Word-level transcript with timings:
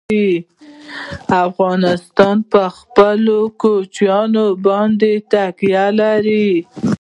افغانستان 1.47 2.35
په 2.51 2.61
خپلو 2.77 3.37
کوچیانو 3.61 4.45
باندې 4.65 5.11
تکیه 5.31 5.85
لري. 5.99 6.49